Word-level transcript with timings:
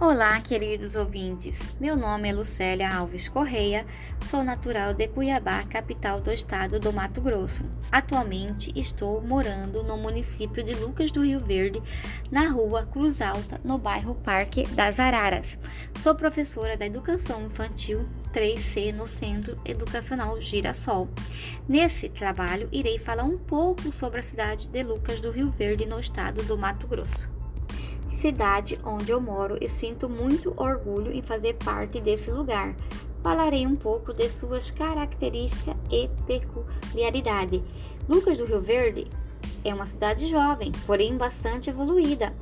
Olá, 0.00 0.40
queridos 0.40 0.94
ouvintes. 0.94 1.58
Meu 1.80 1.96
nome 1.96 2.28
é 2.28 2.32
Lucélia 2.32 2.88
Alves 2.88 3.28
Correia, 3.28 3.84
sou 4.26 4.44
natural 4.44 4.94
de 4.94 5.08
Cuiabá, 5.08 5.64
capital 5.64 6.20
do 6.20 6.32
estado 6.32 6.78
do 6.78 6.92
Mato 6.92 7.20
Grosso. 7.20 7.64
Atualmente 7.90 8.72
estou 8.76 9.20
morando 9.20 9.82
no 9.82 9.96
município 9.96 10.62
de 10.62 10.72
Lucas 10.74 11.10
do 11.10 11.24
Rio 11.24 11.40
Verde, 11.40 11.82
na 12.30 12.48
rua 12.48 12.86
Cruz 12.86 13.20
Alta, 13.20 13.60
no 13.64 13.76
bairro 13.76 14.14
Parque 14.14 14.68
das 14.68 15.00
Araras. 15.00 15.58
Sou 15.98 16.14
professora 16.14 16.76
da 16.76 16.86
Educação 16.86 17.46
Infantil 17.46 18.08
3C 18.32 18.94
no 18.94 19.08
Centro 19.08 19.60
Educacional 19.64 20.40
Girassol. 20.40 21.08
Nesse 21.68 22.08
trabalho, 22.08 22.68
irei 22.70 23.00
falar 23.00 23.24
um 23.24 23.36
pouco 23.36 23.90
sobre 23.90 24.20
a 24.20 24.22
cidade 24.22 24.68
de 24.68 24.80
Lucas 24.84 25.20
do 25.20 25.32
Rio 25.32 25.50
Verde, 25.50 25.86
no 25.86 25.98
estado 25.98 26.44
do 26.44 26.56
Mato 26.56 26.86
Grosso 26.86 27.37
cidade 28.08 28.78
onde 28.84 29.12
eu 29.12 29.20
moro 29.20 29.56
e 29.60 29.68
sinto 29.68 30.08
muito 30.08 30.54
orgulho 30.56 31.12
em 31.12 31.22
fazer 31.22 31.54
parte 31.54 32.00
desse 32.00 32.30
lugar. 32.30 32.74
Falarei 33.22 33.66
um 33.66 33.76
pouco 33.76 34.12
de 34.12 34.28
suas 34.28 34.70
características 34.70 35.76
e 35.90 36.08
peculiaridade. 36.26 37.62
Lucas 38.08 38.38
do 38.38 38.44
Rio 38.44 38.60
Verde 38.60 39.06
é 39.64 39.74
uma 39.74 39.86
cidade 39.86 40.28
jovem, 40.28 40.72
porém 40.86 41.16
bastante 41.16 41.68
evoluída, 41.68 42.32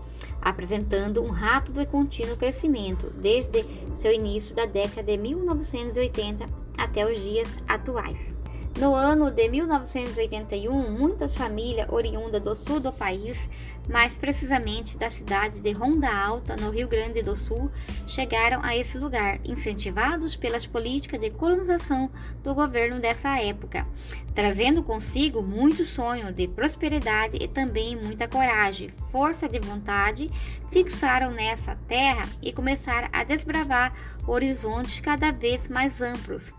apresentando 0.41 1.23
um 1.23 1.30
rápido 1.30 1.80
e 1.80 1.87
contínuo 1.87 2.37
crescimento 2.37 3.11
desde 3.11 3.64
seu 4.01 4.12
início 4.12 4.55
da 4.55 4.67
década 4.67 5.03
de 5.03 5.17
1980 5.17 6.47
até 6.77 7.11
os 7.11 7.19
dias 7.19 7.48
atuais. 7.67 8.34
No 8.79 8.95
ano 8.95 9.30
de 9.30 9.48
1981, 9.48 10.91
muitas 10.91 11.34
famílias 11.34 11.89
oriundas 11.91 12.43
do 12.43 12.55
sul 12.55 12.79
do 12.79 12.93
país, 12.93 13.48
mais 13.89 14.19
precisamente 14.19 14.98
da 14.98 15.09
cidade 15.09 15.62
de 15.62 15.73
Ronda 15.73 16.14
Alta, 16.14 16.56
no 16.56 16.69
Rio 16.69 16.87
Grande 16.87 17.23
do 17.23 17.34
Sul, 17.34 17.70
chegaram 18.06 18.61
a 18.62 18.77
esse 18.77 18.98
lugar, 18.98 19.41
incentivados 19.47 20.37
pelas 20.37 20.67
políticas 20.67 21.19
de 21.19 21.31
colonização 21.31 22.11
do 22.45 22.55
governo 22.55 23.00
dessa 23.00 23.41
época, 23.41 23.87
trazendo 24.34 24.83
consigo 24.83 25.41
muito 25.41 25.87
sonho 25.87 26.31
de 26.31 26.47
prosperidade 26.47 27.39
e 27.41 27.48
também 27.48 27.97
muita 27.97 28.28
coragem, 28.28 28.93
força 29.11 29.48
de 29.48 29.59
vontade, 29.59 30.31
fixaram 30.70 31.31
nessa 31.31 31.78
terra 31.89 32.28
e 32.43 32.53
começaram 32.53 33.09
a 33.11 33.25
desbravar 33.25 33.95
horizontes 34.27 35.00
cada 35.00 35.31
vez 35.31 35.67
mais 35.67 36.03
amplos 36.03 36.53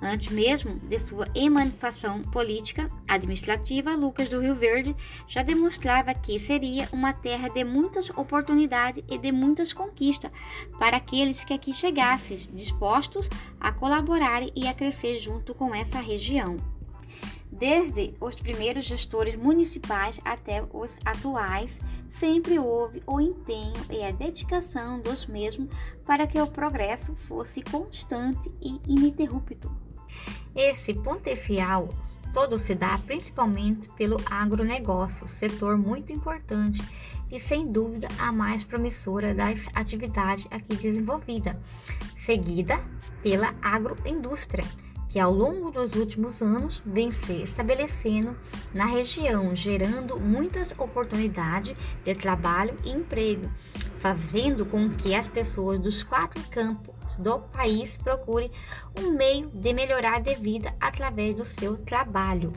Antes 0.00 0.30
mesmo 0.30 0.76
de 0.76 0.96
sua 1.00 1.26
emancipação 1.34 2.22
política 2.22 2.88
administrativa, 3.06 3.96
Lucas 3.96 4.28
do 4.28 4.40
Rio 4.40 4.54
Verde 4.54 4.94
já 5.26 5.42
demonstrava 5.42 6.14
que 6.14 6.38
seria 6.38 6.88
uma 6.92 7.12
terra 7.12 7.48
de 7.48 7.64
muitas 7.64 8.08
oportunidades 8.10 9.02
e 9.08 9.18
de 9.18 9.32
muitas 9.32 9.72
conquistas 9.72 10.30
para 10.78 10.98
aqueles 10.98 11.42
que 11.42 11.52
aqui 11.52 11.72
chegassem, 11.72 12.36
dispostos 12.52 13.28
a 13.58 13.72
colaborar 13.72 14.42
e 14.54 14.68
a 14.68 14.74
crescer 14.74 15.18
junto 15.18 15.52
com 15.52 15.74
essa 15.74 15.98
região. 15.98 16.56
Desde 17.50 18.14
os 18.20 18.36
primeiros 18.36 18.84
gestores 18.84 19.34
municipais 19.34 20.20
até 20.24 20.62
os 20.72 20.92
atuais, 21.04 21.80
sempre 22.12 22.56
houve 22.56 23.02
o 23.04 23.20
empenho 23.20 23.74
e 23.90 24.04
a 24.04 24.12
dedicação 24.12 25.00
dos 25.00 25.26
mesmos 25.26 25.68
para 26.06 26.24
que 26.24 26.40
o 26.40 26.46
progresso 26.46 27.16
fosse 27.16 27.62
constante 27.62 28.48
e 28.62 28.80
ininterrupto. 28.86 29.87
Esse 30.54 30.94
potencial 30.94 31.88
todo 32.32 32.58
se 32.58 32.74
dá 32.74 32.98
principalmente 32.98 33.88
pelo 33.90 34.16
agronegócio, 34.26 35.26
setor 35.26 35.76
muito 35.76 36.12
importante 36.12 36.80
e 37.30 37.40
sem 37.40 37.70
dúvida 37.70 38.08
a 38.18 38.32
mais 38.32 38.64
promissora 38.64 39.34
das 39.34 39.66
atividades 39.74 40.46
aqui 40.50 40.76
desenvolvida, 40.76 41.60
seguida 42.16 42.80
pela 43.22 43.54
agroindústria, 43.60 44.64
que 45.08 45.18
ao 45.18 45.32
longo 45.32 45.70
dos 45.70 45.94
últimos 45.94 46.40
anos 46.42 46.82
vem 46.84 47.10
se 47.10 47.42
estabelecendo 47.42 48.36
na 48.72 48.86
região, 48.86 49.54
gerando 49.56 50.20
muitas 50.20 50.72
oportunidades 50.78 51.76
de 52.04 52.14
trabalho 52.14 52.76
e 52.84 52.90
emprego, 52.90 53.50
fazendo 54.00 54.64
com 54.64 54.88
que 54.90 55.14
as 55.14 55.26
pessoas 55.26 55.78
dos 55.78 56.02
quatro 56.02 56.42
campos 56.50 56.97
do 57.18 57.40
país 57.40 57.96
procure 57.98 58.50
um 58.98 59.10
meio 59.12 59.48
de 59.48 59.72
melhorar 59.72 60.20
de 60.20 60.34
vida 60.34 60.74
através 60.80 61.34
do 61.34 61.44
seu 61.44 61.76
trabalho. 61.84 62.52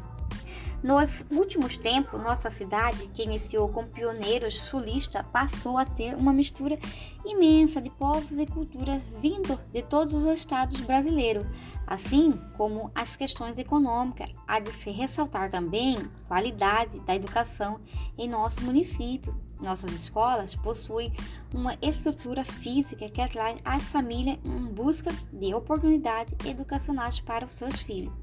Nos 0.84 1.24
últimos 1.30 1.78
tempos, 1.78 2.20
nossa 2.20 2.50
cidade, 2.50 3.08
que 3.10 3.22
iniciou 3.22 3.70
com 3.70 3.86
pioneiros 3.86 4.56
sulistas, 4.56 5.24
passou 5.28 5.78
a 5.78 5.86
ter 5.86 6.16
uma 6.16 6.34
mistura 6.34 6.80
imensa 7.24 7.80
de 7.80 7.92
povos 7.92 8.32
e 8.32 8.48
culturas 8.48 9.00
vindo 9.22 9.60
de 9.72 9.84
todos 9.84 10.12
os 10.16 10.28
estados 10.28 10.82
brasileiros, 10.82 11.46
assim 11.86 12.32
como 12.58 12.90
as 12.96 13.16
questões 13.16 13.56
econômicas. 13.60 14.32
Há 14.48 14.60
de 14.60 14.72
se 14.72 14.90
ressaltar 14.90 15.52
também 15.52 15.98
a 15.98 16.28
qualidade 16.28 17.00
da 17.02 17.16
educação 17.16 17.80
em 18.18 18.28
nosso 18.28 18.60
município. 18.64 19.36
Nossas 19.62 19.92
escolas 19.94 20.56
possuem 20.56 21.14
uma 21.54 21.78
estrutura 21.82 22.44
física 22.44 23.08
que 23.10 23.22
atrai 23.22 23.60
as 23.64 23.84
famílias 23.84 24.40
em 24.44 24.66
busca 24.66 25.12
de 25.32 25.54
oportunidades 25.54 26.34
educacionais 26.46 27.20
para 27.20 27.46
os 27.46 27.52
seus 27.54 27.82
filhos. 27.82 28.14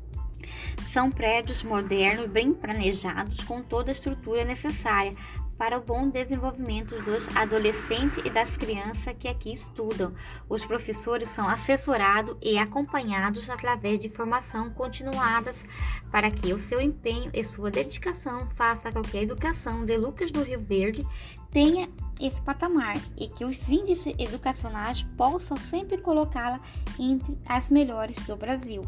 São 0.83 1.11
prédios 1.11 1.63
modernos, 1.63 2.29
bem 2.31 2.53
planejados, 2.53 3.43
com 3.45 3.63
toda 3.63 3.91
a 3.91 3.93
estrutura 3.93 4.45
necessária 4.45 5.15
para 5.59 5.77
o 5.77 5.83
bom 5.83 6.09
desenvolvimento 6.09 7.03
dos 7.03 7.29
adolescentes 7.37 8.25
e 8.25 8.31
das 8.31 8.57
crianças 8.57 9.15
que 9.19 9.27
aqui 9.27 9.53
estudam. 9.53 10.15
Os 10.49 10.65
professores 10.65 11.29
são 11.31 11.49
assessorados 11.49 12.37
e 12.41 12.57
acompanhados 12.57 13.51
através 13.51 13.99
de 13.99 14.09
formação 14.09 14.71
continuadas 14.71 15.67
para 16.13 16.31
que 16.31 16.55
o 16.55 16.59
seu 16.59 16.81
empenho 16.81 17.31
e 17.35 17.43
sua 17.43 17.71
dedicação 17.71 18.47
faça 18.55 18.93
com 18.93 19.03
que 19.03 19.19
a 19.19 19.23
educação 19.23 19.85
de 19.85 19.97
Lucas 19.97 20.31
do 20.31 20.43
Rio 20.43 20.61
Verde 20.61 21.05
tenha 21.51 21.89
esse 22.21 22.41
patamar 22.43 22.97
e 23.17 23.29
que 23.29 23.45
os 23.45 23.69
índices 23.69 24.15
educacionais 24.19 25.03
possam 25.17 25.57
sempre 25.57 25.99
colocá-la 25.99 26.61
entre 26.99 27.37
as 27.47 27.69
melhores 27.69 28.17
do 28.27 28.37
Brasil. 28.37 28.83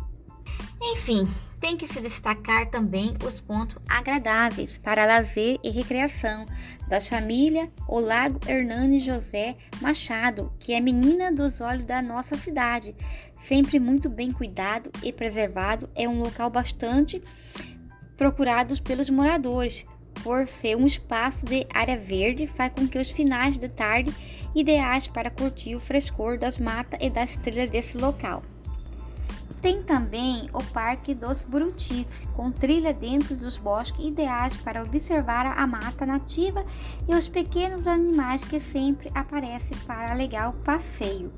Enfim, 0.81 1.29
tem 1.61 1.77
que 1.77 1.87
se 1.87 2.01
destacar 2.01 2.71
também 2.71 3.15
os 3.25 3.39
pontos 3.39 3.77
agradáveis 3.87 4.79
para 4.79 5.05
lazer 5.05 5.59
e 5.63 5.71
recreação 5.71 6.47
das 6.89 7.07
famílias, 7.07 7.69
o 7.87 8.01
Lago 8.01 8.41
Hernani 8.49 8.99
José 8.99 9.57
Machado, 9.81 10.51
que 10.59 10.73
é 10.73 10.81
menina 10.81 11.31
dos 11.31 11.61
olhos 11.61 11.85
da 11.85 12.01
nossa 12.01 12.37
cidade, 12.37 12.97
sempre 13.39 13.79
muito 13.79 14.09
bem 14.09 14.33
cuidado 14.33 14.91
e 15.03 15.13
preservado, 15.13 15.89
é 15.95 16.09
um 16.09 16.21
local 16.21 16.51
bastante 16.51 17.23
procurado 18.17 18.81
pelos 18.83 19.11
moradores, 19.11 19.85
por 20.23 20.49
ser 20.49 20.77
um 20.77 20.87
espaço 20.87 21.45
de 21.45 21.67
área 21.73 21.97
verde, 21.97 22.47
faz 22.47 22.73
com 22.73 22.87
que 22.89 22.99
os 22.99 23.11
finais 23.11 23.59
de 23.59 23.69
tarde 23.69 24.13
ideais 24.55 25.07
para 25.07 25.31
curtir 25.31 25.77
o 25.77 25.81
frescor 25.81 26.39
das 26.39 26.59
matas 26.59 26.99
e 27.03 27.09
das 27.09 27.37
trilhas 27.37 27.71
desse 27.71 27.97
local. 27.97 28.43
Tem 29.61 29.83
também 29.83 30.49
o 30.55 30.65
Parque 30.73 31.15
dos 31.15 31.45
Brutis, 31.45 32.07
com 32.35 32.51
trilha 32.51 32.95
dentro 32.95 33.37
dos 33.37 33.59
bosques 33.59 34.03
ideais 34.07 34.57
para 34.57 34.83
observar 34.83 35.45
a 35.47 35.67
mata 35.67 36.07
nativa 36.07 36.65
e 37.07 37.15
os 37.15 37.29
pequenos 37.29 37.87
animais 37.87 38.43
que 38.43 38.59
sempre 38.59 39.11
aparecem 39.15 39.77
para 39.87 40.15
legal 40.15 40.55
passeio. 40.65 41.31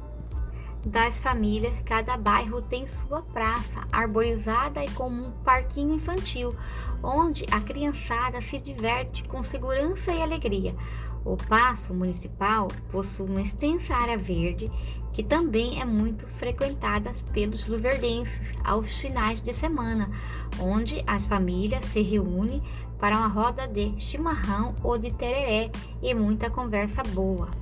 Das 0.86 1.16
famílias, 1.16 1.74
cada 1.84 2.16
bairro 2.16 2.62
tem 2.62 2.86
sua 2.86 3.22
praça 3.22 3.82
arborizada 3.92 4.84
e 4.84 4.90
com 4.90 5.08
um 5.08 5.32
parquinho 5.44 5.94
infantil, 5.94 6.54
onde 7.02 7.44
a 7.50 7.60
criançada 7.60 8.40
se 8.40 8.58
diverte 8.58 9.24
com 9.24 9.42
segurança 9.42 10.12
e 10.12 10.22
alegria. 10.22 10.76
O 11.24 11.36
Paço 11.36 11.94
Municipal 11.94 12.68
possui 12.90 13.28
uma 13.28 13.40
extensa 13.40 13.94
área 13.94 14.18
verde 14.18 14.70
que 15.12 15.22
também 15.22 15.80
é 15.80 15.84
muito 15.84 16.26
frequentada 16.26 17.12
pelos 17.32 17.66
luverdenses 17.66 18.40
aos 18.64 18.98
finais 18.98 19.40
de 19.40 19.52
semana, 19.52 20.10
onde 20.58 21.02
as 21.06 21.24
famílias 21.24 21.84
se 21.86 22.00
reúnem 22.00 22.62
para 22.98 23.16
uma 23.16 23.28
roda 23.28 23.68
de 23.68 23.92
chimarrão 23.98 24.74
ou 24.82 24.98
de 24.98 25.12
tereré 25.12 25.70
e 26.02 26.14
muita 26.14 26.48
conversa 26.48 27.02
boa. 27.02 27.61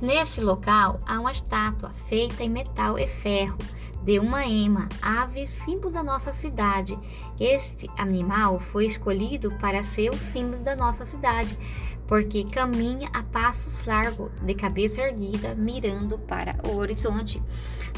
Nesse 0.00 0.42
local 0.42 1.00
há 1.06 1.18
uma 1.18 1.32
estátua 1.32 1.90
feita 2.08 2.44
em 2.44 2.50
metal 2.50 2.98
e 2.98 3.06
ferro 3.06 3.56
de 4.02 4.20
uma 4.20 4.46
ema, 4.46 4.88
ave 5.02 5.48
símbolo 5.48 5.92
da 5.92 6.02
nossa 6.02 6.32
cidade. 6.32 6.96
Este 7.40 7.90
animal 7.96 8.60
foi 8.60 8.86
escolhido 8.86 9.50
para 9.58 9.82
ser 9.82 10.10
o 10.10 10.16
símbolo 10.16 10.62
da 10.62 10.76
nossa 10.76 11.04
cidade, 11.06 11.58
porque 12.06 12.44
caminha 12.44 13.08
a 13.12 13.22
passos 13.22 13.84
largos, 13.84 14.30
de 14.42 14.54
cabeça 14.54 15.00
erguida, 15.00 15.54
mirando 15.54 16.18
para 16.18 16.56
o 16.68 16.76
horizonte, 16.76 17.42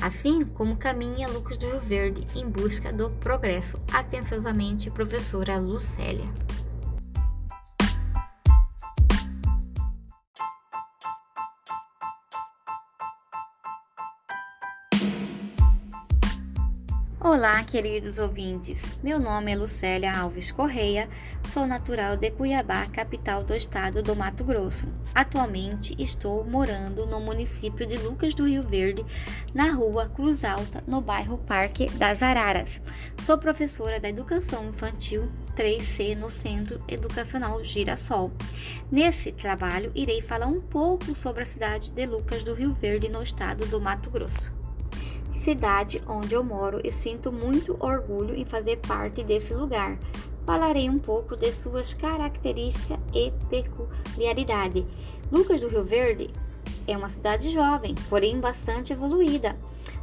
assim 0.00 0.44
como 0.44 0.76
caminha 0.76 1.28
Lucas 1.28 1.58
do 1.58 1.66
Rio 1.66 1.80
Verde 1.80 2.26
em 2.34 2.48
busca 2.48 2.92
do 2.92 3.10
progresso. 3.10 3.78
Atenciosamente, 3.92 4.90
professora 4.90 5.58
Lucélia. 5.58 6.24
Olá, 17.30 17.62
queridos 17.62 18.16
ouvintes. 18.16 18.82
Meu 19.02 19.20
nome 19.20 19.52
é 19.52 19.54
Lucélia 19.54 20.18
Alves 20.18 20.50
Correia, 20.50 21.10
sou 21.50 21.66
natural 21.66 22.16
de 22.16 22.30
Cuiabá, 22.30 22.86
capital 22.86 23.44
do 23.44 23.54
estado 23.54 24.02
do 24.02 24.16
Mato 24.16 24.42
Grosso. 24.42 24.86
Atualmente 25.14 25.94
estou 26.02 26.42
morando 26.42 27.04
no 27.04 27.20
município 27.20 27.86
de 27.86 27.98
Lucas 27.98 28.32
do 28.32 28.48
Rio 28.48 28.62
Verde, 28.62 29.04
na 29.52 29.70
rua 29.70 30.08
Cruz 30.08 30.42
Alta, 30.42 30.82
no 30.86 31.02
bairro 31.02 31.36
Parque 31.36 31.90
das 31.90 32.22
Araras. 32.22 32.80
Sou 33.22 33.36
professora 33.36 34.00
da 34.00 34.08
Educação 34.08 34.66
Infantil 34.66 35.30
3C 35.54 36.16
no 36.16 36.30
Centro 36.30 36.82
Educacional 36.88 37.62
Girassol. 37.62 38.32
Nesse 38.90 39.32
trabalho, 39.32 39.92
irei 39.94 40.22
falar 40.22 40.46
um 40.46 40.62
pouco 40.62 41.14
sobre 41.14 41.42
a 41.42 41.46
cidade 41.46 41.90
de 41.90 42.06
Lucas 42.06 42.42
do 42.42 42.54
Rio 42.54 42.72
Verde, 42.72 43.10
no 43.10 43.22
estado 43.22 43.66
do 43.66 43.78
Mato 43.78 44.08
Grosso 44.08 44.56
cidade 45.38 46.02
onde 46.06 46.34
eu 46.34 46.44
moro 46.44 46.80
e 46.84 46.92
sinto 46.92 47.32
muito 47.32 47.76
orgulho 47.80 48.34
em 48.34 48.44
fazer 48.44 48.76
parte 48.78 49.22
desse 49.22 49.54
lugar. 49.54 49.98
Falarei 50.44 50.90
um 50.90 50.98
pouco 50.98 51.36
de 51.36 51.52
suas 51.52 51.94
características 51.94 52.98
e 53.14 53.32
peculiaridade. 53.48 54.86
Lucas 55.30 55.60
do 55.60 55.68
Rio 55.68 55.84
Verde 55.84 56.30
é 56.86 56.96
uma 56.96 57.08
cidade 57.08 57.50
jovem, 57.50 57.94
porém 58.08 58.40
bastante 58.40 58.92
evoluída, 58.92 59.56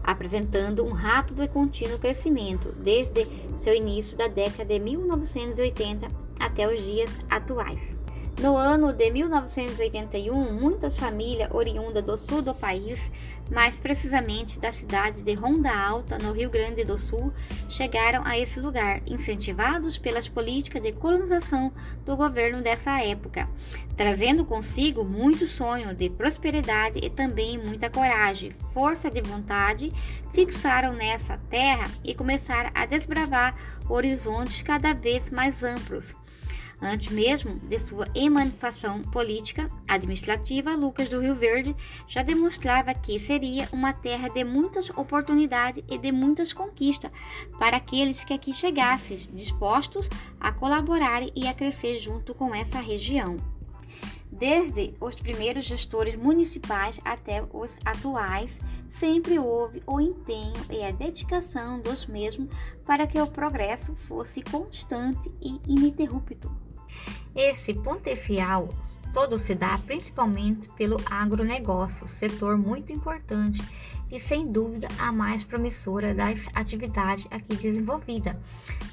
apresentando 0.04 0.86
um 0.86 0.92
rápido 0.92 1.44
e 1.44 1.48
contínuo 1.48 2.00
crescimento 2.00 2.72
desde 2.74 3.26
seu 3.60 3.74
início 3.74 4.16
da 4.16 4.28
década 4.28 4.66
de 4.66 4.80
1980 4.80 6.08
até 6.40 6.72
os 6.72 6.80
dias 6.82 7.10
atuais. 7.30 7.96
No 8.38 8.58
ano 8.58 8.92
de 8.92 9.10
1981, 9.12 10.54
muitas 10.54 11.00
famílias 11.00 11.50
oriundas 11.54 12.04
do 12.04 12.18
sul 12.18 12.42
do 12.42 12.54
país, 12.54 13.10
mais 13.50 13.80
precisamente 13.80 14.60
da 14.60 14.74
cidade 14.74 15.24
de 15.24 15.34
Ronda 15.34 15.72
Alta, 15.74 16.18
no 16.18 16.34
Rio 16.34 16.50
Grande 16.50 16.84
do 16.84 16.98
Sul, 16.98 17.32
chegaram 17.70 18.24
a 18.26 18.38
esse 18.38 18.60
lugar, 18.60 19.02
incentivados 19.08 19.98
pelas 19.98 20.28
políticas 20.28 20.84
de 20.84 20.92
colonização 20.92 21.72
do 22.06 22.18
governo 22.18 22.62
dessa 22.62 23.02
época, 23.02 23.48
trazendo 23.96 24.44
consigo 24.44 25.06
muito 25.06 25.48
sonho 25.48 25.96
de 25.96 26.10
prosperidade 26.10 27.00
e 27.02 27.10
também 27.10 27.58
muita 27.58 27.90
coragem, 27.90 28.52
força 28.74 29.10
de 29.10 29.22
vontade, 29.22 29.94
fixaram 30.34 30.92
nessa 30.92 31.38
terra 31.50 31.90
e 32.04 32.14
começaram 32.14 32.70
a 32.76 32.86
desbravar 32.86 33.56
horizontes 33.88 34.62
cada 34.62 34.94
vez 34.94 35.32
mais 35.32 35.64
amplos 35.64 36.14
Antes 36.82 37.12
mesmo 37.12 37.56
de 37.56 37.80
sua 37.80 38.08
emancipação 38.14 39.02
política 39.02 39.70
administrativa, 39.88 40.76
Lucas 40.76 41.08
do 41.08 41.22
Rio 41.22 41.36
Verde 41.36 41.76
já 42.08 42.22
demonstrava 42.22 42.94
que 42.94 43.20
seria 43.20 43.68
uma 43.72 43.94
terra 43.94 44.30
de 44.30 44.44
muitas 44.44 44.90
oportunidades 44.90 45.84
e 45.90 45.98
de 45.98 46.12
muitas 46.12 46.52
conquistas 46.52 47.12
para 47.58 47.78
aqueles 47.78 48.24
que 48.24 48.34
aqui 48.34 48.54
chegassem, 48.54 49.18
dispostos 49.34 50.10
a 50.40 50.52
colaborar 50.52 51.24
e 51.36 51.48
a 51.48 51.54
crescer 51.54 51.98
junto 51.98 52.34
com 52.34 52.54
essa 52.54 52.80
região. 52.80 53.55
Desde 54.38 54.94
os 55.00 55.16
primeiros 55.16 55.64
gestores 55.64 56.16
municipais 56.16 57.00
até 57.06 57.42
os 57.54 57.72
atuais, 57.86 58.60
sempre 58.92 59.40
houve 59.40 59.82
o 59.88 60.02
empenho 60.02 60.54
e 60.70 60.84
a 60.84 60.92
dedicação 60.92 61.80
dos 61.80 62.06
mesmos 62.06 62.52
para 62.86 63.08
que 63.08 63.20
o 63.20 63.28
progresso 63.28 63.96
fosse 63.96 64.42
constante 64.42 65.32
e 65.42 65.62
ininterrupto. 65.66 66.52
Esse 67.34 67.74
potencial 67.74 68.68
todo 69.14 69.40
se 69.40 69.56
dá 69.56 69.78
principalmente 69.78 70.68
pelo 70.74 70.98
agronegócio, 71.10 72.06
setor 72.06 72.58
muito 72.58 72.92
importante 72.92 73.62
e 74.12 74.20
sem 74.20 74.52
dúvida 74.52 74.90
a 75.00 75.14
mais 75.14 75.46
promissora 75.46 76.14
das 76.14 76.50
atividades 76.54 77.26
aqui 77.32 77.56
desenvolvida, 77.56 78.38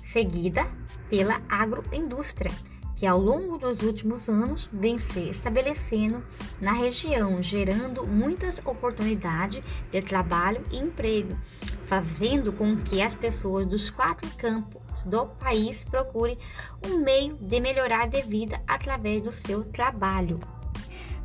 seguida 0.04 0.70
pela 1.10 1.42
agroindústria, 1.48 2.52
que 3.02 3.06
ao 3.08 3.18
longo 3.18 3.58
dos 3.58 3.82
últimos 3.82 4.28
anos 4.28 4.68
vem 4.72 4.96
se 4.96 5.28
estabelecendo 5.28 6.22
na 6.60 6.72
região, 6.72 7.42
gerando 7.42 8.06
muitas 8.06 8.60
oportunidades 8.64 9.60
de 9.90 10.00
trabalho 10.00 10.64
e 10.70 10.78
emprego, 10.78 11.36
fazendo 11.86 12.52
com 12.52 12.76
que 12.76 13.02
as 13.02 13.12
pessoas 13.12 13.66
dos 13.66 13.90
quatro 13.90 14.30
campos 14.36 14.80
do 15.04 15.26
país 15.26 15.82
procure 15.82 16.38
um 16.86 16.98
meio 16.98 17.36
de 17.40 17.58
melhorar 17.58 18.08
de 18.08 18.22
vida 18.22 18.62
através 18.68 19.20
do 19.20 19.32
seu 19.32 19.64
trabalho. 19.64 20.38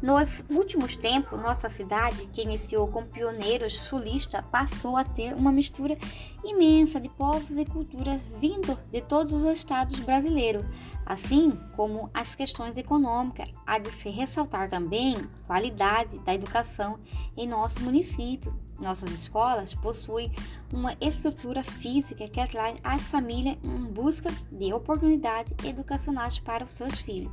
Nos 0.02 0.44
últimos 0.50 0.96
tempos, 0.96 1.40
nossa 1.40 1.70
cidade, 1.70 2.28
que 2.28 2.42
iniciou 2.42 2.88
com 2.88 3.04
pioneiros 3.04 3.74
sulistas, 3.74 4.46
passou 4.52 4.96
a 4.96 5.04
ter 5.04 5.34
uma 5.34 5.52
mistura 5.52 5.98
imensa 6.44 7.00
de 7.00 7.10
povos 7.10 7.58
e 7.58 7.66
culturas 7.66 8.20
vindo 8.40 8.78
de 8.92 9.02
todos 9.02 9.34
os 9.34 9.54
estados 9.54 10.00
brasileiros, 10.02 10.66
assim 11.08 11.58
como 11.76 12.10
as 12.14 12.36
questões 12.36 12.76
econômicas. 12.76 13.50
Há 13.66 13.80
de 13.80 13.90
se 13.92 14.10
ressaltar 14.10 14.70
também 14.70 15.16
a 15.16 15.48
qualidade 15.48 16.20
da 16.20 16.36
educação 16.36 17.00
em 17.36 17.48
nosso 17.48 17.82
município. 17.82 18.54
Nossas 18.78 19.10
escolas 19.12 19.74
possuem 19.74 20.32
uma 20.72 20.96
estrutura 21.00 21.64
física 21.64 22.28
que 22.28 22.40
atrai 22.40 22.78
as 22.84 23.02
famílias 23.04 23.58
em 23.64 23.86
busca 23.86 24.30
de 24.52 24.74
oportunidades 24.74 25.54
educacionais 25.66 26.38
para 26.40 26.66
os 26.66 26.72
seus 26.72 27.00
filhos. 27.00 27.32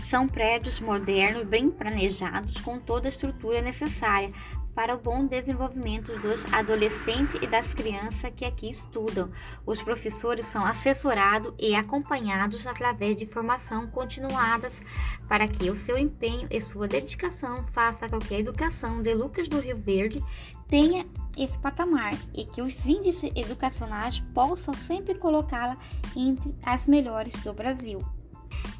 São 0.00 0.26
prédios 0.26 0.80
modernos, 0.80 1.46
bem 1.46 1.70
planejados, 1.70 2.60
com 2.60 2.80
toda 2.80 3.06
a 3.06 3.10
estrutura 3.10 3.62
necessária 3.62 4.32
para 4.74 4.94
o 4.94 4.98
bom 4.98 5.26
desenvolvimento 5.26 6.18
dos 6.18 6.50
adolescentes 6.52 7.40
e 7.42 7.46
das 7.46 7.74
crianças 7.74 8.32
que 8.34 8.44
aqui 8.44 8.70
estudam. 8.70 9.30
Os 9.66 9.82
professores 9.82 10.46
são 10.46 10.64
assessorados 10.64 11.52
e 11.58 11.74
acompanhados 11.74 12.66
através 12.66 13.16
de 13.16 13.26
formação 13.26 13.86
continuadas 13.86 14.82
para 15.28 15.46
que 15.46 15.70
o 15.70 15.76
seu 15.76 15.98
empenho 15.98 16.46
e 16.50 16.60
sua 16.60 16.88
dedicação 16.88 17.64
faça 17.72 18.08
com 18.08 18.18
que 18.18 18.34
a 18.34 18.40
educação 18.40 19.02
de 19.02 19.14
Lucas 19.14 19.48
do 19.48 19.60
Rio 19.60 19.76
Verde 19.76 20.22
tenha 20.68 21.06
esse 21.36 21.58
patamar 21.58 22.14
e 22.34 22.44
que 22.44 22.62
os 22.62 22.86
índices 22.86 23.30
educacionais 23.36 24.20
possam 24.34 24.72
sempre 24.72 25.14
colocá-la 25.14 25.76
entre 26.16 26.54
as 26.62 26.86
melhores 26.86 27.34
do 27.42 27.52
Brasil. 27.52 28.02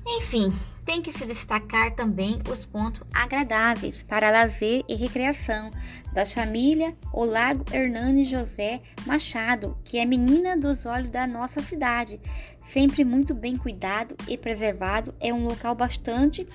Enfim, 0.06 0.52
tem 0.84 1.00
que 1.00 1.12
se 1.12 1.24
destacar 1.24 1.94
também 1.94 2.38
os 2.50 2.64
pontos 2.64 3.02
agradáveis 3.14 4.02
para 4.02 4.30
lazer 4.30 4.84
e 4.88 4.94
recreação 4.94 5.70
das 6.12 6.34
famílias 6.34 6.92
O 7.12 7.24
Lago 7.24 7.64
Hernani 7.72 8.24
José 8.24 8.80
Machado, 9.06 9.76
que 9.84 9.98
é 9.98 10.04
menina 10.04 10.56
dos 10.56 10.84
olhos 10.84 11.10
da 11.10 11.26
nossa 11.26 11.62
cidade. 11.62 12.20
Sempre 12.64 13.04
muito 13.04 13.34
bem 13.34 13.56
cuidado 13.56 14.16
e 14.28 14.36
preservado, 14.36 15.14
é 15.20 15.32
um 15.32 15.46
local 15.46 15.74
bastante 15.74 16.46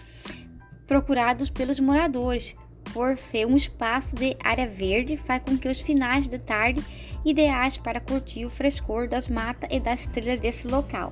procurado 0.85 1.51
pelos 1.51 1.79
moradores, 1.79 2.53
por 2.93 3.17
ser 3.17 3.45
um 3.45 3.55
espaço 3.55 4.15
de 4.15 4.35
área 4.41 4.67
verde, 4.67 5.17
faz 5.17 5.41
com 5.43 5.57
que 5.57 5.67
os 5.67 5.81
finais 5.81 6.27
de 6.27 6.39
tarde 6.39 6.81
ideais 7.25 7.77
para 7.77 7.99
curtir 7.99 8.45
o 8.45 8.49
frescor 8.49 9.07
das 9.07 9.27
matas 9.27 9.69
e 9.71 9.79
das 9.79 10.05
trilhas 10.05 10.39
desse 10.39 10.67
local. 10.67 11.11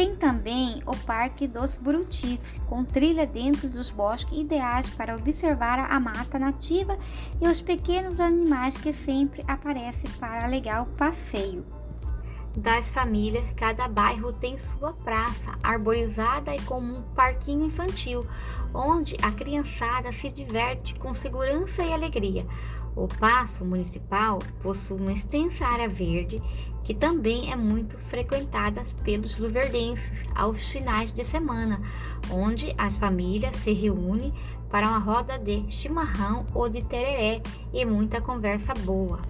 Tem 0.00 0.16
também 0.16 0.82
o 0.86 0.96
Parque 0.96 1.46
dos 1.46 1.76
Burutis, 1.76 2.40
com 2.66 2.82
trilha 2.82 3.26
dentro 3.26 3.68
dos 3.68 3.90
bosques 3.90 4.32
ideais 4.38 4.88
para 4.88 5.14
observar 5.14 5.78
a 5.78 6.00
mata 6.00 6.38
nativa 6.38 6.96
e 7.38 7.46
os 7.46 7.60
pequenos 7.60 8.18
animais 8.18 8.78
que 8.78 8.94
sempre 8.94 9.44
aparecem 9.46 10.10
para 10.12 10.46
legal 10.46 10.86
passeio. 10.96 11.66
Das 12.56 12.88
famílias, 12.88 13.44
cada 13.54 13.86
bairro 13.88 14.32
tem 14.32 14.56
sua 14.56 14.94
praça 14.94 15.52
arborizada 15.62 16.56
e 16.56 16.62
com 16.62 16.80
um 16.80 17.02
parquinho 17.14 17.66
infantil, 17.66 18.26
onde 18.72 19.18
a 19.20 19.30
criançada 19.30 20.14
se 20.14 20.30
diverte 20.30 20.94
com 20.94 21.12
segurança 21.12 21.82
e 21.82 21.92
alegria. 21.92 22.46
O 22.96 23.06
Paço 23.06 23.64
Municipal 23.64 24.38
possui 24.62 24.98
uma 24.98 25.12
extensa 25.12 25.64
área 25.64 25.88
verde 25.88 26.42
que 26.90 26.94
também 26.94 27.52
é 27.52 27.54
muito 27.54 27.96
frequentada 27.96 28.82
pelos 29.04 29.38
luverdenses 29.38 30.10
aos 30.34 30.72
finais 30.72 31.12
de 31.12 31.24
semana, 31.24 31.80
onde 32.28 32.74
as 32.76 32.96
famílias 32.96 33.54
se 33.58 33.72
reúnem 33.72 34.34
para 34.68 34.88
uma 34.88 34.98
roda 34.98 35.38
de 35.38 35.70
chimarrão 35.70 36.44
ou 36.52 36.68
de 36.68 36.82
tereré 36.82 37.42
e 37.72 37.84
muita 37.84 38.20
conversa 38.20 38.74
boa. 38.74 39.20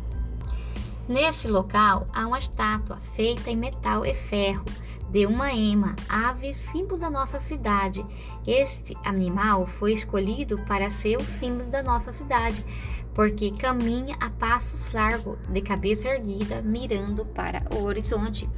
Nesse 1.10 1.48
local 1.48 2.06
há 2.12 2.24
uma 2.24 2.38
estátua 2.38 2.98
feita 3.16 3.50
em 3.50 3.56
metal 3.56 4.06
e 4.06 4.14
ferro 4.14 4.64
de 5.10 5.26
uma 5.26 5.52
ema, 5.52 5.96
ave 6.08 6.54
símbolo 6.54 7.00
da 7.00 7.10
nossa 7.10 7.40
cidade. 7.40 8.04
Este 8.46 8.96
animal 9.04 9.66
foi 9.66 9.92
escolhido 9.92 10.56
para 10.68 10.88
ser 10.92 11.16
o 11.16 11.24
símbolo 11.24 11.68
da 11.68 11.82
nossa 11.82 12.12
cidade, 12.12 12.64
porque 13.12 13.50
caminha 13.50 14.14
a 14.20 14.30
passos 14.30 14.92
largos, 14.92 15.36
de 15.48 15.60
cabeça 15.60 16.06
erguida, 16.06 16.62
mirando 16.62 17.24
para 17.26 17.64
o 17.74 17.82
horizonte, 17.82 18.48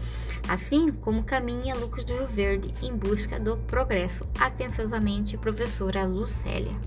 assim 0.47 0.93
como 0.93 1.25
caminha 1.25 1.75
Lucas 1.75 2.05
do 2.05 2.13
Rio 2.13 2.27
Verde 2.27 2.75
em 2.83 2.95
busca 2.95 3.41
do 3.41 3.57
progresso. 3.57 4.29
Atenciosamente, 4.39 5.39
professora 5.39 6.05
Lucélia. 6.05 6.79